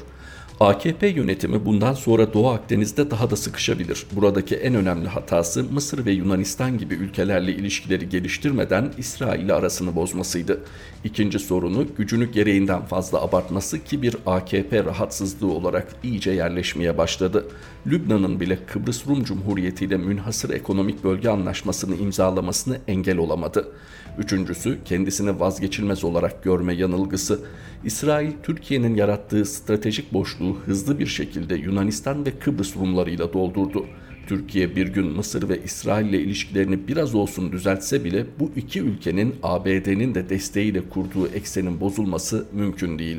AKP 0.59 1.07
yönetimi 1.07 1.65
bundan 1.65 1.93
sonra 1.93 2.33
Doğu 2.33 2.49
Akdeniz'de 2.49 3.11
daha 3.11 3.29
da 3.29 3.35
sıkışabilir. 3.35 4.05
Buradaki 4.11 4.55
en 4.55 4.75
önemli 4.75 5.07
hatası 5.07 5.63
Mısır 5.63 6.05
ve 6.05 6.11
Yunanistan 6.11 6.77
gibi 6.77 6.93
ülkelerle 6.93 7.51
ilişkileri 7.51 8.09
geliştirmeden 8.09 8.93
İsrail 8.97 9.45
ile 9.45 9.53
arasını 9.53 9.95
bozmasıydı. 9.95 10.61
İkinci 11.03 11.39
sorunu 11.39 11.87
gücünü 11.97 12.31
gereğinden 12.31 12.85
fazla 12.85 13.21
abartması 13.21 13.83
ki 13.83 14.01
bir 14.01 14.15
AKP 14.25 14.83
rahatsızlığı 14.83 15.51
olarak 15.51 15.87
iyice 16.03 16.31
yerleşmeye 16.31 16.97
başladı. 16.97 17.45
Lübnan'ın 17.87 18.39
bile 18.39 18.59
Kıbrıs 18.65 19.07
Rum 19.07 19.23
Cumhuriyeti 19.23 19.85
ile 19.85 19.97
münhasır 19.97 20.49
ekonomik 20.49 21.03
bölge 21.03 21.29
anlaşmasını 21.29 21.95
imzalamasını 21.95 22.77
engel 22.87 23.17
olamadı. 23.17 23.71
Üçüncüsü 24.17 24.77
kendisini 24.85 25.39
vazgeçilmez 25.39 26.03
olarak 26.03 26.43
görme 26.43 26.73
yanılgısı. 26.73 27.39
İsrail 27.83 28.31
Türkiye'nin 28.43 28.95
yarattığı 28.95 29.45
stratejik 29.45 30.13
boşluğu 30.13 30.44
hızlı 30.53 30.99
bir 30.99 31.07
şekilde 31.07 31.55
Yunanistan 31.55 32.25
ve 32.25 32.31
Kıbrıs 32.39 32.75
Rumlarıyla 32.77 33.33
doldurdu. 33.33 33.85
Türkiye 34.27 34.75
bir 34.75 34.87
gün 34.87 35.05
Mısır 35.05 35.49
ve 35.49 35.63
İsrail 35.63 36.05
ile 36.05 36.21
ilişkilerini 36.21 36.87
biraz 36.87 37.15
olsun 37.15 37.51
düzeltse 37.51 38.03
bile 38.03 38.25
bu 38.39 38.51
iki 38.55 38.81
ülkenin 38.81 39.35
ABD'nin 39.43 40.15
de 40.15 40.29
desteğiyle 40.29 40.89
kurduğu 40.89 41.27
eksenin 41.27 41.79
bozulması 41.79 42.45
mümkün 42.53 42.99
değil. 42.99 43.17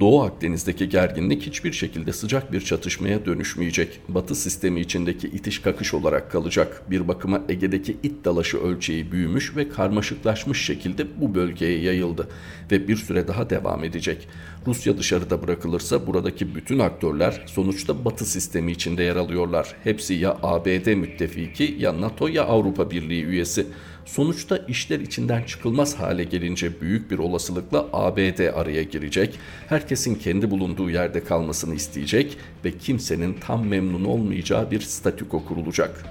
Doğu 0.00 0.22
Akdeniz'deki 0.22 0.88
gerginlik 0.88 1.42
hiçbir 1.42 1.72
şekilde 1.72 2.12
sıcak 2.12 2.52
bir 2.52 2.60
çatışmaya 2.60 3.26
dönüşmeyecek. 3.26 4.00
Batı 4.08 4.34
sistemi 4.34 4.80
içindeki 4.80 5.28
itiş 5.28 5.58
kakış 5.58 5.94
olarak 5.94 6.32
kalacak. 6.32 6.82
Bir 6.90 7.08
bakıma 7.08 7.42
Ege'deki 7.48 7.96
it 8.02 8.24
dalaşı 8.24 8.58
ölçeği 8.58 9.12
büyümüş 9.12 9.56
ve 9.56 9.68
karmaşıklaşmış 9.68 10.64
şekilde 10.64 11.06
bu 11.20 11.34
bölgeye 11.34 11.80
yayıldı 11.80 12.28
ve 12.72 12.88
bir 12.88 12.96
süre 12.96 13.28
daha 13.28 13.50
devam 13.50 13.84
edecek. 13.84 14.28
Rusya 14.66 14.98
dışarıda 14.98 15.42
bırakılırsa 15.42 16.06
buradaki 16.06 16.54
bütün 16.54 16.78
aktörler 16.78 17.42
sonuçta 17.46 18.04
Batı 18.04 18.24
sistemi 18.24 18.72
içinde 18.72 19.02
yer 19.02 19.16
alıyorlar. 19.16 19.74
Hepsi 19.84 20.14
ya 20.14 20.38
ABD 20.42 20.94
müttefiki 20.94 21.76
ya 21.78 22.00
NATO 22.00 22.28
ya 22.28 22.44
Avrupa 22.44 22.90
Birliği 22.90 23.24
üyesi. 23.24 23.66
Sonuçta 24.04 24.56
işler 24.68 25.00
içinden 25.00 25.42
çıkılmaz 25.42 25.94
hale 25.94 26.24
gelince 26.24 26.80
büyük 26.80 27.10
bir 27.10 27.18
olasılıkla 27.18 27.86
ABD 27.92 28.54
araya 28.54 28.82
girecek. 28.82 29.38
Herkesin 29.68 30.14
kendi 30.14 30.50
bulunduğu 30.50 30.90
yerde 30.90 31.24
kalmasını 31.24 31.74
isteyecek 31.74 32.36
ve 32.64 32.78
kimsenin 32.78 33.36
tam 33.40 33.66
memnun 33.66 34.04
olmayacağı 34.04 34.70
bir 34.70 34.80
statüko 34.80 35.44
kurulacak. 35.44 36.04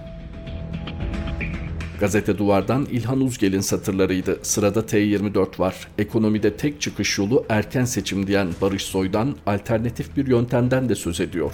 Gazete 2.00 2.38
Duvar'dan 2.38 2.88
İlhan 2.92 3.22
Uzgel'in 3.22 3.62
satırlarıydı. 3.62 4.40
Sırada 4.44 4.80
T24 4.80 5.60
var. 5.60 5.88
Ekonomide 5.98 6.58
tek 6.58 6.82
çıkış 6.82 7.18
yolu 7.18 7.46
erken 7.50 7.86
seçim 7.86 8.28
diyen 8.28 8.48
Barış 8.62 8.84
Soy'dan 8.84 9.36
alternatif 9.46 10.18
bir 10.18 10.28
yöntemden 10.28 10.90
de 10.90 10.96
söz 10.96 11.20
ediyor. 11.20 11.52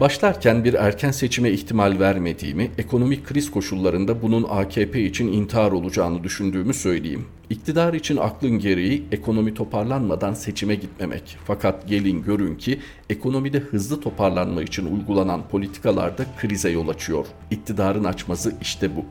Başlarken 0.00 0.64
bir 0.64 0.74
erken 0.74 1.10
seçime 1.10 1.50
ihtimal 1.50 1.98
vermediğimi, 1.98 2.70
ekonomik 2.78 3.26
kriz 3.26 3.50
koşullarında 3.50 4.22
bunun 4.22 4.46
AKP 4.48 5.02
için 5.02 5.32
intihar 5.32 5.72
olacağını 5.72 6.24
düşündüğümü 6.24 6.74
söyleyeyim. 6.74 7.24
İktidar 7.50 7.94
için 7.94 8.16
aklın 8.16 8.58
gereği 8.58 9.04
ekonomi 9.12 9.54
toparlanmadan 9.54 10.34
seçime 10.34 10.74
gitmemek. 10.74 11.36
Fakat 11.44 11.88
gelin 11.88 12.22
görün 12.22 12.54
ki 12.54 12.80
ekonomide 13.10 13.58
hızlı 13.58 14.00
toparlanma 14.00 14.62
için 14.62 14.94
uygulanan 14.94 15.48
politikalarda 15.48 16.24
krize 16.40 16.70
yol 16.70 16.88
açıyor. 16.88 17.26
İktidarın 17.50 18.04
açması 18.04 18.54
işte 18.62 18.96
bu. 18.96 19.04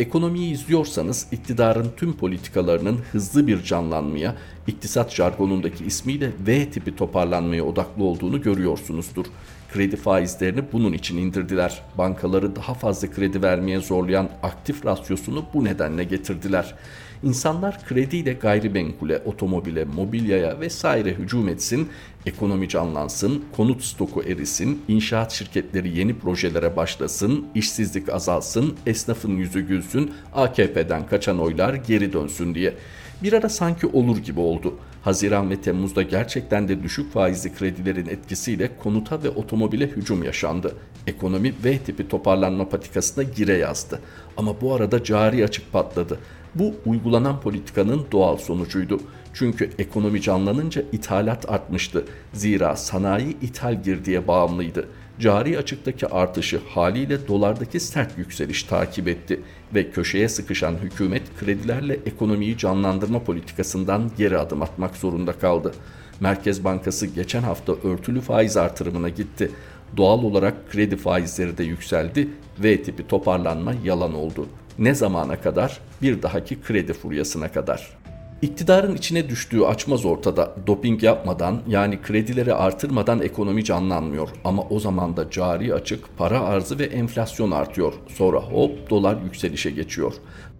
Ekonomiyi 0.00 0.52
izliyorsanız 0.52 1.26
iktidarın 1.32 1.90
tüm 1.96 2.12
politikalarının 2.16 2.98
hızlı 3.12 3.46
bir 3.46 3.62
canlanmaya, 3.62 4.34
iktisat 4.68 5.14
jargonundaki 5.14 5.84
ismiyle 5.84 6.30
V 6.46 6.70
tipi 6.70 6.96
toparlanmaya 6.96 7.64
odaklı 7.64 8.04
olduğunu 8.04 8.42
görüyorsunuzdur. 8.42 9.26
Kredi 9.72 9.96
faizlerini 9.96 10.64
bunun 10.72 10.92
için 10.92 11.16
indirdiler. 11.16 11.82
Bankaları 11.98 12.56
daha 12.56 12.74
fazla 12.74 13.10
kredi 13.10 13.42
vermeye 13.42 13.80
zorlayan 13.80 14.28
aktif 14.42 14.86
rasyosunu 14.86 15.44
bu 15.54 15.64
nedenle 15.64 16.04
getirdiler. 16.04 16.74
İnsanlar 17.22 17.84
krediyle 17.84 18.32
gayrimenkule, 18.32 19.22
otomobile, 19.24 19.84
mobilyaya 19.84 20.60
vesaire 20.60 21.14
hücum 21.14 21.48
etsin, 21.48 21.88
ekonomi 22.26 22.68
canlansın, 22.68 23.44
konut 23.56 23.82
stoku 23.82 24.22
erisin, 24.22 24.82
inşaat 24.88 25.32
şirketleri 25.32 25.98
yeni 25.98 26.18
projelere 26.18 26.76
başlasın, 26.76 27.46
işsizlik 27.54 28.08
azalsın, 28.08 28.76
esnafın 28.86 29.36
yüzü 29.36 29.60
gülsün, 29.60 30.12
AKP'den 30.34 31.06
kaçan 31.06 31.38
oylar 31.38 31.74
geri 31.74 32.12
dönsün 32.12 32.54
diye. 32.54 32.74
Bir 33.22 33.32
ara 33.32 33.48
sanki 33.48 33.86
olur 33.86 34.18
gibi 34.18 34.40
oldu. 34.40 34.74
Haziran 35.02 35.50
ve 35.50 35.60
Temmuz'da 35.60 36.02
gerçekten 36.02 36.68
de 36.68 36.82
düşük 36.82 37.12
faizli 37.12 37.54
kredilerin 37.54 38.06
etkisiyle 38.06 38.70
konuta 38.82 39.22
ve 39.22 39.30
otomobile 39.30 39.86
hücum 39.86 40.22
yaşandı. 40.22 40.76
Ekonomi 41.06 41.54
V 41.64 41.78
tipi 41.78 42.08
toparlanma 42.08 42.68
patikasına 42.68 43.24
gire 43.24 43.56
yazdı. 43.56 44.00
Ama 44.36 44.60
bu 44.60 44.74
arada 44.74 45.04
cari 45.04 45.44
açık 45.44 45.72
patladı. 45.72 46.18
Bu 46.54 46.74
uygulanan 46.86 47.40
politikanın 47.40 48.06
doğal 48.12 48.36
sonucuydu. 48.36 49.00
Çünkü 49.34 49.70
ekonomi 49.78 50.22
canlanınca 50.22 50.82
ithalat 50.92 51.50
artmıştı. 51.50 52.04
Zira 52.32 52.76
sanayi 52.76 53.36
ithal 53.42 53.82
girdiye 53.82 54.28
bağımlıydı. 54.28 54.88
Cari 55.20 55.58
açıktaki 55.58 56.06
artışı 56.06 56.60
haliyle 56.68 57.28
dolardaki 57.28 57.80
sert 57.80 58.18
yükseliş 58.18 58.62
takip 58.62 59.08
etti 59.08 59.40
ve 59.74 59.90
köşeye 59.90 60.28
sıkışan 60.28 60.74
hükümet 60.74 61.22
kredilerle 61.40 61.98
ekonomiyi 62.06 62.58
canlandırma 62.58 63.24
politikasından 63.24 64.10
geri 64.18 64.38
adım 64.38 64.62
atmak 64.62 64.96
zorunda 64.96 65.32
kaldı. 65.32 65.72
Merkez 66.20 66.64
Bankası 66.64 67.06
geçen 67.06 67.42
hafta 67.42 67.72
örtülü 67.72 68.20
faiz 68.20 68.56
artırımına 68.56 69.08
gitti. 69.08 69.50
Doğal 69.96 70.22
olarak 70.22 70.70
kredi 70.70 70.96
faizleri 70.96 71.58
de 71.58 71.64
yükseldi 71.64 72.28
V 72.58 72.82
tipi 72.82 73.06
toparlanma 73.06 73.74
yalan 73.84 74.14
oldu. 74.14 74.46
Ne 74.78 74.94
zamana 74.94 75.40
kadar? 75.40 75.80
Bir 76.02 76.22
dahaki 76.22 76.62
kredi 76.62 76.92
furyasına 76.92 77.52
kadar. 77.52 77.97
İktidarın 78.42 78.96
içine 78.96 79.28
düştüğü 79.28 79.62
açmaz 79.64 80.04
ortada. 80.04 80.54
Doping 80.66 81.02
yapmadan 81.02 81.62
yani 81.68 82.02
kredileri 82.02 82.54
artırmadan 82.54 83.22
ekonomi 83.22 83.64
canlanmıyor. 83.64 84.28
Ama 84.44 84.62
o 84.70 84.80
zaman 84.80 85.16
da 85.16 85.30
cari 85.30 85.74
açık, 85.74 86.16
para 86.18 86.40
arzı 86.40 86.78
ve 86.78 86.84
enflasyon 86.84 87.50
artıyor. 87.50 87.92
Sonra 88.08 88.38
hop 88.38 88.90
dolar 88.90 89.16
yükselişe 89.24 89.70
geçiyor. 89.70 90.12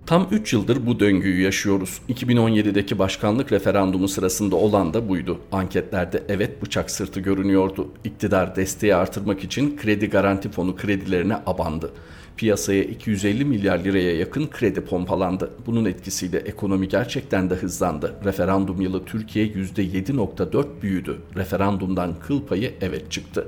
Tam 0.06 0.28
3 0.30 0.52
yıldır 0.52 0.86
bu 0.86 1.00
döngüyü 1.00 1.42
yaşıyoruz. 1.42 2.00
2017'deki 2.08 2.98
başkanlık 2.98 3.52
referandumu 3.52 4.08
sırasında 4.08 4.56
olan 4.56 4.94
da 4.94 5.08
buydu. 5.08 5.38
Anketlerde 5.52 6.22
evet 6.28 6.62
bıçak 6.62 6.90
sırtı 6.90 7.20
görünüyordu. 7.20 7.88
İktidar 8.04 8.56
desteği 8.56 8.94
artırmak 8.94 9.44
için 9.44 9.76
kredi 9.76 10.10
garanti 10.10 10.50
fonu 10.50 10.76
kredilerine 10.76 11.36
abandı. 11.46 11.90
Piyasaya 12.38 12.84
250 12.84 13.44
milyar 13.44 13.78
liraya 13.78 14.16
yakın 14.16 14.46
kredi 14.46 14.80
pompalandı. 14.80 15.50
Bunun 15.66 15.84
etkisiyle 15.84 16.38
ekonomi 16.38 16.88
gerçekten 16.88 17.50
de 17.50 17.54
hızlandı. 17.54 18.14
Referandum 18.24 18.80
yılı 18.80 19.04
Türkiye 19.04 19.46
%7.4 19.46 20.66
büyüdü. 20.82 21.18
Referandumdan 21.36 22.14
kıl 22.20 22.46
payı 22.46 22.74
evet 22.80 23.10
çıktı. 23.10 23.46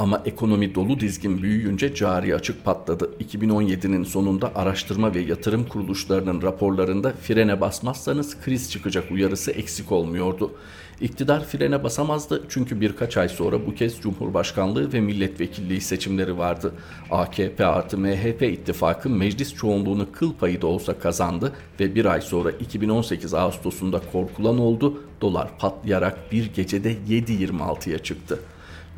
Ama 0.00 0.22
ekonomi 0.24 0.74
dolu 0.74 1.00
dizgin 1.00 1.42
büyüyünce 1.42 1.94
cari 1.94 2.34
açık 2.34 2.64
patladı. 2.64 3.10
2017'nin 3.20 4.04
sonunda 4.04 4.52
araştırma 4.54 5.14
ve 5.14 5.20
yatırım 5.20 5.64
kuruluşlarının 5.64 6.42
raporlarında 6.42 7.12
frene 7.12 7.60
basmazsanız 7.60 8.40
kriz 8.44 8.70
çıkacak 8.70 9.10
uyarısı 9.10 9.50
eksik 9.50 9.92
olmuyordu. 9.92 10.52
İktidar 11.00 11.44
frene 11.44 11.84
basamazdı 11.84 12.42
çünkü 12.48 12.80
birkaç 12.80 13.16
ay 13.16 13.28
sonra 13.28 13.66
bu 13.66 13.74
kez 13.74 14.00
Cumhurbaşkanlığı 14.00 14.92
ve 14.92 15.00
milletvekilliği 15.00 15.80
seçimleri 15.80 16.38
vardı. 16.38 16.72
AKP 17.10 17.66
artı 17.66 17.98
MHP 17.98 18.42
ittifakı 18.42 19.10
meclis 19.10 19.54
çoğunluğunu 19.54 20.12
kıl 20.12 20.32
payı 20.32 20.62
da 20.62 20.66
olsa 20.66 20.98
kazandı 20.98 21.52
ve 21.80 21.94
bir 21.94 22.04
ay 22.04 22.20
sonra 22.20 22.50
2018 22.50 23.34
Ağustos'unda 23.34 24.00
korkulan 24.12 24.58
oldu. 24.58 25.02
Dolar 25.20 25.58
patlayarak 25.58 26.32
bir 26.32 26.54
gecede 26.54 26.92
7.26'ya 26.92 27.98
çıktı. 27.98 28.38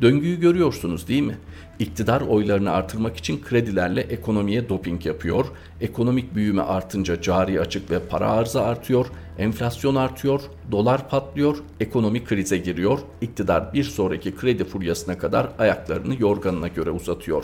Döngüyü 0.01 0.39
görüyorsunuz 0.39 1.07
değil 1.07 1.21
mi? 1.21 1.37
İktidar 1.79 2.21
oylarını 2.21 2.71
artırmak 2.71 3.17
için 3.17 3.41
kredilerle 3.41 4.01
ekonomiye 4.01 4.69
doping 4.69 5.05
yapıyor. 5.05 5.45
Ekonomik 5.81 6.35
büyüme 6.35 6.61
artınca 6.61 7.21
cari 7.21 7.61
açık 7.61 7.91
ve 7.91 7.99
para 7.99 8.29
arzı 8.29 8.61
artıyor. 8.61 9.05
Enflasyon 9.37 9.95
artıyor, 9.95 10.41
dolar 10.71 11.09
patlıyor, 11.09 11.57
ekonomi 11.79 12.23
krize 12.23 12.57
giriyor. 12.57 12.99
İktidar 13.21 13.73
bir 13.73 13.83
sonraki 13.83 14.35
kredi 14.35 14.63
furyasına 14.63 15.17
kadar 15.17 15.47
ayaklarını 15.59 16.15
yorganına 16.21 16.67
göre 16.67 16.91
uzatıyor. 16.91 17.43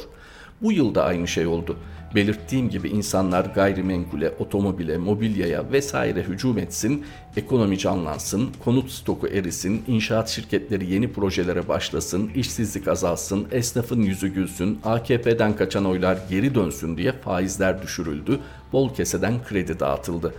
Bu 0.62 0.72
yılda 0.72 1.04
aynı 1.04 1.28
şey 1.28 1.48
oldu. 1.48 1.78
Belirttiğim 2.16 2.70
gibi 2.70 2.90
insanlar 2.90 3.46
gayrimenkule, 3.46 4.34
otomobile, 4.40 4.98
mobilyaya 4.98 5.72
vesaire 5.72 6.24
hücum 6.24 6.58
etsin, 6.58 7.06
ekonomi 7.38 7.78
canlansın, 7.78 8.50
konut 8.64 8.92
stoku 8.92 9.28
erisin, 9.28 9.84
inşaat 9.88 10.30
şirketleri 10.30 10.94
yeni 10.94 11.14
projelere 11.14 11.68
başlasın, 11.68 12.30
işsizlik 12.36 12.88
azalsın, 12.88 13.48
esnafın 13.52 14.02
yüzü 14.02 14.28
gülsün, 14.28 14.80
AKP'den 14.84 15.56
kaçan 15.56 15.86
oylar 15.86 16.18
geri 16.30 16.56
dönsün 16.56 16.98
diye 16.98 17.12
faizler 17.12 17.82
düşürüldü, 17.82 18.40
bol 18.74 18.94
keseden 18.94 19.44
kredi 19.44 19.80
dağıtıldı 19.80 20.34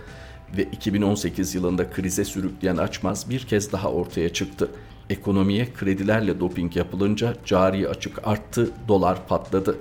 ve 0.57 0.63
2018 0.63 1.55
yılında 1.55 1.89
krize 1.89 2.25
sürükleyen 2.25 2.77
açmaz 2.77 3.29
bir 3.29 3.39
kez 3.39 3.71
daha 3.71 3.91
ortaya 3.91 4.29
çıktı. 4.29 4.69
Ekonomiye 5.09 5.73
kredilerle 5.73 6.39
doping 6.39 6.75
yapılınca 6.75 7.33
cari 7.45 7.89
açık 7.89 8.27
arttı, 8.27 8.69
dolar 8.87 9.27
patladı. 9.27 9.77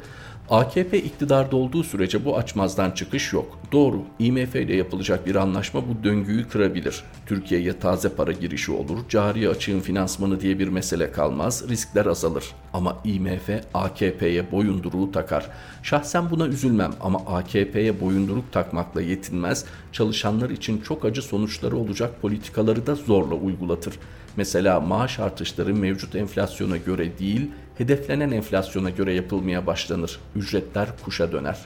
AKP 0.50 0.98
iktidarda 0.98 1.56
olduğu 1.56 1.84
sürece 1.84 2.24
bu 2.24 2.36
açmazdan 2.36 2.90
çıkış 2.90 3.32
yok. 3.32 3.58
Doğru, 3.72 4.02
IMF 4.18 4.56
ile 4.56 4.76
yapılacak 4.76 5.26
bir 5.26 5.34
anlaşma 5.34 5.82
bu 5.88 6.04
döngüyü 6.04 6.48
kırabilir. 6.48 7.04
Türkiye'ye 7.26 7.78
taze 7.78 8.08
para 8.08 8.32
girişi 8.32 8.72
olur, 8.72 8.98
cari 9.08 9.48
açığın 9.48 9.80
finansmanı 9.80 10.40
diye 10.40 10.58
bir 10.58 10.68
mesele 10.68 11.12
kalmaz, 11.12 11.68
riskler 11.68 12.06
azalır. 12.06 12.44
Ama 12.72 12.98
IMF 13.04 13.50
AKP'ye 13.74 14.52
boyunduruğu 14.52 15.12
takar. 15.12 15.46
Şahsen 15.82 16.30
buna 16.30 16.46
üzülmem 16.46 16.92
ama 17.00 17.18
AKP'ye 17.18 18.00
boyunduruk 18.00 18.52
takmakla 18.52 19.02
yetinmez, 19.02 19.64
çalışanlar 19.92 20.50
için 20.50 20.80
çok 20.80 21.04
acı 21.04 21.22
sonuçları 21.22 21.76
olacak 21.76 22.22
politikaları 22.22 22.86
da 22.86 22.94
zorla 22.94 23.34
uygulatır. 23.34 23.94
Mesela 24.36 24.80
maaş 24.80 25.18
artışları 25.18 25.74
mevcut 25.74 26.14
enflasyona 26.14 26.76
göre 26.76 27.18
değil, 27.18 27.50
hedeflenen 27.80 28.30
enflasyona 28.30 28.90
göre 28.90 29.12
yapılmaya 29.12 29.66
başlanır. 29.66 30.20
Ücretler 30.36 30.88
kuşa 31.04 31.32
döner. 31.32 31.58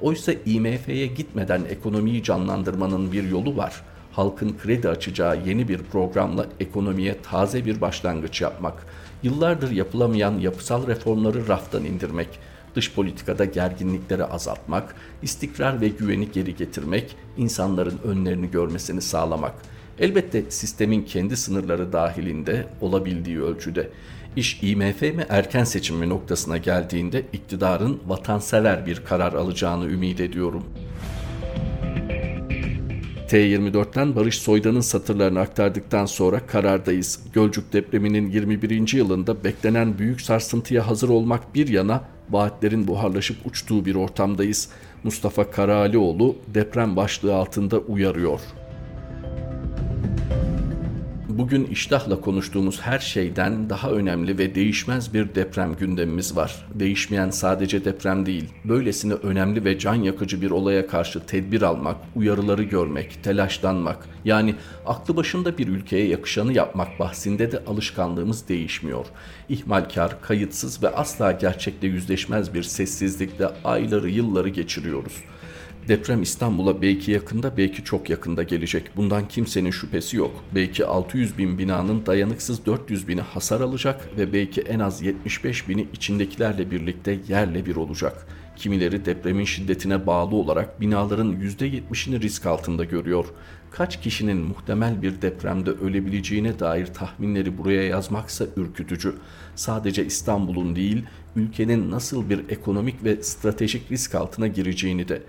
Oysa 0.00 0.32
IMF'ye 0.46 1.06
gitmeden 1.06 1.62
ekonomiyi 1.70 2.22
canlandırmanın 2.22 3.12
bir 3.12 3.30
yolu 3.30 3.56
var. 3.56 3.82
Halkın 4.12 4.56
kredi 4.62 4.88
açacağı 4.88 5.38
yeni 5.46 5.68
bir 5.68 5.78
programla 5.78 6.46
ekonomiye 6.60 7.16
taze 7.22 7.64
bir 7.64 7.80
başlangıç 7.80 8.40
yapmak. 8.40 8.86
Yıllardır 9.22 9.70
yapılamayan 9.70 10.38
yapısal 10.38 10.86
reformları 10.86 11.48
raftan 11.48 11.84
indirmek 11.84 12.28
dış 12.74 12.94
politikada 12.94 13.44
gerginlikleri 13.44 14.24
azaltmak, 14.24 14.94
istikrar 15.22 15.80
ve 15.80 15.88
güveni 15.88 16.32
geri 16.32 16.56
getirmek, 16.56 17.16
insanların 17.36 17.98
önlerini 18.04 18.50
görmesini 18.50 19.00
sağlamak. 19.00 19.54
Elbette 19.98 20.50
sistemin 20.50 21.02
kendi 21.02 21.36
sınırları 21.36 21.92
dahilinde 21.92 22.66
olabildiği 22.80 23.42
ölçüde. 23.42 23.90
İş 24.36 24.58
IMF 24.62 25.02
mi 25.02 25.26
erken 25.28 25.64
seçim 25.64 25.96
mi 25.96 26.08
noktasına 26.08 26.56
geldiğinde 26.56 27.22
iktidarın 27.32 28.00
vatansever 28.06 28.86
bir 28.86 29.04
karar 29.04 29.32
alacağını 29.32 29.86
ümit 29.86 30.20
ediyorum. 30.20 30.64
T24'ten 33.28 34.16
Barış 34.16 34.38
Soydan'ın 34.38 34.80
satırlarını 34.80 35.40
aktardıktan 35.40 36.06
sonra 36.06 36.46
karardayız. 36.46 37.20
Gölcük 37.32 37.72
depreminin 37.72 38.30
21. 38.30 38.92
yılında 38.92 39.44
beklenen 39.44 39.98
büyük 39.98 40.20
sarsıntıya 40.20 40.86
hazır 40.86 41.08
olmak 41.08 41.54
bir 41.54 41.68
yana 41.68 42.04
vaatlerin 42.30 42.88
buharlaşıp 42.88 43.36
uçtuğu 43.46 43.84
bir 43.84 43.94
ortamdayız. 43.94 44.68
Mustafa 45.04 45.50
Karalioğlu 45.50 46.36
deprem 46.54 46.96
başlığı 46.96 47.34
altında 47.34 47.78
uyarıyor 47.78 48.40
bugün 51.40 51.64
iştahla 51.64 52.20
konuştuğumuz 52.20 52.80
her 52.80 52.98
şeyden 52.98 53.70
daha 53.70 53.90
önemli 53.90 54.38
ve 54.38 54.54
değişmez 54.54 55.14
bir 55.14 55.34
deprem 55.34 55.74
gündemimiz 55.74 56.36
var. 56.36 56.66
Değişmeyen 56.74 57.30
sadece 57.30 57.84
deprem 57.84 58.26
değil, 58.26 58.44
böylesine 58.64 59.12
önemli 59.12 59.64
ve 59.64 59.78
can 59.78 59.94
yakıcı 59.94 60.42
bir 60.42 60.50
olaya 60.50 60.86
karşı 60.86 61.26
tedbir 61.26 61.62
almak, 61.62 61.96
uyarıları 62.16 62.62
görmek, 62.62 63.24
telaşlanmak, 63.24 64.08
yani 64.24 64.54
aklı 64.86 65.16
başında 65.16 65.58
bir 65.58 65.68
ülkeye 65.68 66.06
yakışanı 66.06 66.52
yapmak 66.52 66.98
bahsinde 66.98 67.52
de 67.52 67.62
alışkanlığımız 67.66 68.48
değişmiyor. 68.48 69.06
İhmalkar, 69.48 70.20
kayıtsız 70.20 70.82
ve 70.82 70.88
asla 70.88 71.32
gerçekle 71.32 71.88
yüzleşmez 71.88 72.54
bir 72.54 72.62
sessizlikle 72.62 73.46
ayları 73.64 74.10
yılları 74.10 74.48
geçiriyoruz.'' 74.48 75.39
Deprem 75.88 76.22
İstanbul'a 76.22 76.82
belki 76.82 77.10
yakında 77.10 77.56
belki 77.56 77.84
çok 77.84 78.10
yakında 78.10 78.42
gelecek. 78.42 78.96
Bundan 78.96 79.28
kimsenin 79.28 79.70
şüphesi 79.70 80.16
yok. 80.16 80.44
Belki 80.54 80.86
600 80.86 81.38
bin 81.38 81.58
binanın 81.58 82.06
dayanıksız 82.06 82.66
400 82.66 83.08
bini 83.08 83.20
hasar 83.20 83.60
alacak 83.60 84.08
ve 84.18 84.32
belki 84.32 84.60
en 84.60 84.78
az 84.78 85.02
75 85.02 85.68
bini 85.68 85.86
içindekilerle 85.92 86.70
birlikte 86.70 87.18
yerle 87.28 87.66
bir 87.66 87.76
olacak. 87.76 88.26
Kimileri 88.56 89.04
depremin 89.04 89.44
şiddetine 89.44 90.06
bağlı 90.06 90.36
olarak 90.36 90.80
binaların 90.80 91.32
%70'ini 91.32 92.20
risk 92.20 92.46
altında 92.46 92.84
görüyor. 92.84 93.24
Kaç 93.70 94.00
kişinin 94.00 94.36
muhtemel 94.36 95.02
bir 95.02 95.22
depremde 95.22 95.70
ölebileceğine 95.70 96.58
dair 96.58 96.86
tahminleri 96.86 97.58
buraya 97.58 97.82
yazmaksa 97.82 98.46
ürkütücü. 98.56 99.14
Sadece 99.54 100.06
İstanbul'un 100.06 100.76
değil, 100.76 101.04
ülkenin 101.36 101.90
nasıl 101.90 102.30
bir 102.30 102.48
ekonomik 102.48 103.04
ve 103.04 103.22
stratejik 103.22 103.90
risk 103.90 104.14
altına 104.14 104.46
gireceğini 104.46 105.08
de 105.08 105.22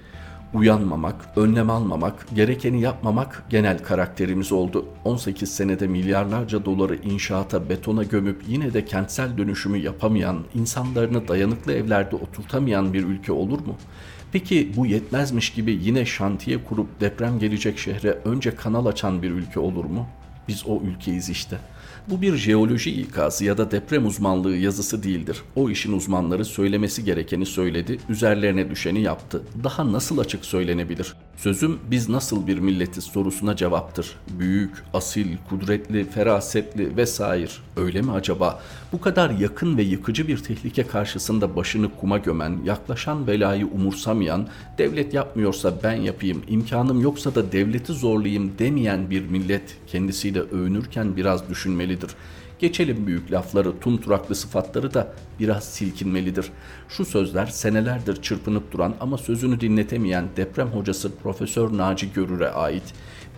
uyanmamak, 0.53 1.15
önlem 1.35 1.69
almamak, 1.69 2.25
gerekeni 2.35 2.81
yapmamak 2.81 3.43
genel 3.49 3.83
karakterimiz 3.83 4.51
oldu. 4.51 4.85
18 5.05 5.53
senede 5.53 5.87
milyarlarca 5.87 6.65
doları 6.65 6.95
inşaata, 6.95 7.69
betona 7.69 8.03
gömüp 8.03 8.43
yine 8.47 8.73
de 8.73 8.85
kentsel 8.85 9.37
dönüşümü 9.37 9.77
yapamayan, 9.77 10.37
insanlarını 10.55 11.27
dayanıklı 11.27 11.73
evlerde 11.73 12.15
oturtamayan 12.15 12.93
bir 12.93 13.03
ülke 13.03 13.31
olur 13.31 13.59
mu? 13.59 13.75
Peki 14.31 14.71
bu 14.77 14.85
yetmezmiş 14.85 15.49
gibi 15.49 15.79
yine 15.81 16.05
şantiye 16.05 16.63
kurup 16.63 17.01
deprem 17.01 17.39
gelecek 17.39 17.79
şehre 17.79 18.17
önce 18.25 18.55
kanal 18.55 18.85
açan 18.85 19.21
bir 19.21 19.31
ülke 19.31 19.59
olur 19.59 19.85
mu? 19.85 20.07
Biz 20.47 20.63
o 20.67 20.81
ülkeyiz 20.81 21.29
işte. 21.29 21.57
Bu 22.07 22.21
bir 22.21 22.35
jeoloji 22.35 23.01
ikazı 23.01 23.45
ya 23.45 23.57
da 23.57 23.71
deprem 23.71 24.05
uzmanlığı 24.05 24.55
yazısı 24.55 25.03
değildir. 25.03 25.41
O 25.55 25.69
işin 25.69 25.93
uzmanları 25.93 26.45
söylemesi 26.45 27.03
gerekeni 27.03 27.45
söyledi, 27.45 27.99
üzerlerine 28.09 28.69
düşeni 28.69 29.01
yaptı. 29.01 29.43
Daha 29.63 29.91
nasıl 29.91 30.17
açık 30.17 30.45
söylenebilir? 30.45 31.15
Sözüm 31.37 31.79
biz 31.91 32.09
nasıl 32.09 32.47
bir 32.47 32.59
milletiz 32.59 33.03
sorusuna 33.03 33.55
cevaptır. 33.55 34.15
Büyük, 34.39 34.83
asil, 34.93 35.27
kudretli, 35.49 36.05
ferasetli 36.05 36.97
vesaire. 36.97 37.51
Öyle 37.77 38.01
mi 38.01 38.11
acaba? 38.11 38.61
Bu 38.91 39.01
kadar 39.01 39.29
yakın 39.29 39.77
ve 39.77 39.81
yıkıcı 39.81 40.27
bir 40.27 40.37
tehlike 40.37 40.87
karşısında 40.87 41.55
başını 41.55 41.89
kuma 41.99 42.17
gömen, 42.17 42.59
yaklaşan 42.65 43.27
belayı 43.27 43.67
umursamayan, 43.67 44.47
devlet 44.77 45.13
yapmıyorsa 45.13 45.73
ben 45.83 45.93
yapayım, 45.93 46.43
imkanım 46.47 47.01
yoksa 47.01 47.35
da 47.35 47.51
devleti 47.51 47.93
zorlayayım 47.93 48.51
demeyen 48.59 49.09
bir 49.09 49.21
millet 49.21 49.77
kendisiyle 49.87 50.39
övünürken 50.39 51.15
biraz 51.15 51.49
düşünmelidir. 51.49 52.11
Geçelim 52.61 53.07
büyük 53.07 53.31
lafları, 53.31 53.79
tumturaklı 53.79 54.35
sıfatları 54.35 54.93
da 54.93 55.13
biraz 55.39 55.63
silkinmelidir. 55.63 56.51
Şu 56.89 57.05
sözler 57.05 57.45
senelerdir 57.45 58.21
çırpınıp 58.21 58.71
duran 58.71 58.95
ama 58.99 59.17
sözünü 59.17 59.59
dinletemeyen 59.59 60.25
deprem 60.37 60.67
hocası 60.67 61.15
Profesör 61.15 61.77
Naci 61.77 62.13
Görür'e 62.13 62.49
ait 62.49 62.83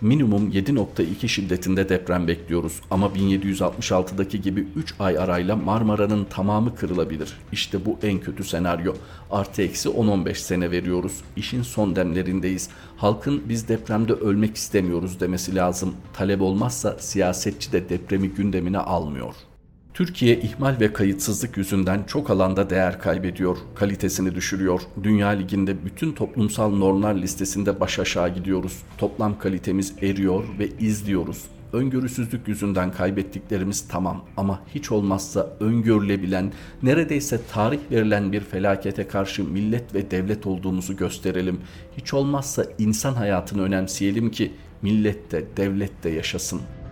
minimum 0.00 0.50
7.2 0.50 1.28
şiddetinde 1.28 1.88
deprem 1.88 2.28
bekliyoruz 2.28 2.80
ama 2.90 3.06
1766'daki 3.06 4.40
gibi 4.40 4.66
3 4.76 4.94
ay 4.98 5.18
arayla 5.18 5.56
Marmara'nın 5.56 6.24
tamamı 6.24 6.74
kırılabilir. 6.76 7.32
İşte 7.52 7.84
bu 7.84 7.98
en 8.02 8.20
kötü 8.20 8.44
senaryo. 8.44 8.94
Artı 9.30 9.62
eksi 9.62 9.88
10-15 9.88 10.34
sene 10.34 10.70
veriyoruz. 10.70 11.20
İşin 11.36 11.62
son 11.62 11.96
demlerindeyiz. 11.96 12.68
Halkın 12.96 13.42
biz 13.48 13.68
depremde 13.68 14.12
ölmek 14.12 14.56
istemiyoruz 14.56 15.20
demesi 15.20 15.54
lazım. 15.54 15.94
Talep 16.12 16.40
olmazsa 16.40 16.96
siyasetçi 16.98 17.72
de 17.72 17.88
depremi 17.88 18.28
gündemine 18.28 18.78
almıyor.'' 18.78 19.53
Türkiye 19.94 20.40
ihmal 20.40 20.80
ve 20.80 20.92
kayıtsızlık 20.92 21.56
yüzünden 21.56 22.04
çok 22.06 22.30
alanda 22.30 22.70
değer 22.70 22.98
kaybediyor, 22.98 23.56
kalitesini 23.74 24.34
düşürüyor. 24.34 24.80
Dünya 25.02 25.28
Ligi'nde 25.28 25.84
bütün 25.84 26.12
toplumsal 26.12 26.70
normlar 26.70 27.14
listesinde 27.14 27.80
baş 27.80 27.98
aşağı 27.98 28.34
gidiyoruz. 28.34 28.82
Toplam 28.98 29.38
kalitemiz 29.38 29.94
eriyor 30.02 30.44
ve 30.58 30.68
izliyoruz. 30.68 31.44
Öngörüsüzlük 31.72 32.48
yüzünden 32.48 32.92
kaybettiklerimiz 32.92 33.88
tamam 33.88 34.24
ama 34.36 34.60
hiç 34.74 34.92
olmazsa 34.92 35.56
öngörülebilen, 35.60 36.52
neredeyse 36.82 37.40
tarih 37.52 37.80
verilen 37.90 38.32
bir 38.32 38.40
felakete 38.40 39.08
karşı 39.08 39.44
millet 39.44 39.94
ve 39.94 40.10
devlet 40.10 40.46
olduğumuzu 40.46 40.96
gösterelim. 40.96 41.60
Hiç 41.96 42.14
olmazsa 42.14 42.64
insan 42.78 43.14
hayatını 43.14 43.62
önemseyelim 43.62 44.30
ki 44.30 44.52
millet 44.82 45.32
de 45.32 45.44
devlet 45.56 46.04
de 46.04 46.10
yaşasın.'' 46.10 46.83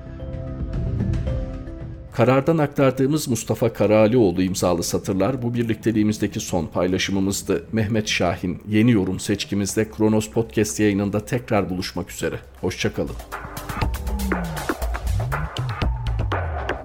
Karardan 2.12 2.58
aktardığımız 2.58 3.28
Mustafa 3.28 3.72
Karalioğlu 3.72 4.42
imzalı 4.42 4.82
satırlar 4.82 5.42
bu 5.42 5.54
birlikteliğimizdeki 5.54 6.40
son 6.40 6.66
paylaşımımızdı. 6.66 7.64
Mehmet 7.72 8.08
Şahin 8.08 8.62
yeni 8.68 8.90
yorum 8.90 9.20
seçkimizde 9.20 9.90
Kronos 9.90 10.30
Podcast 10.30 10.80
yayınında 10.80 11.24
tekrar 11.24 11.70
buluşmak 11.70 12.10
üzere. 12.10 12.40
Hoşçakalın. 12.60 13.16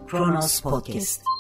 Kronos 0.08 0.62
Podcast 0.62 1.37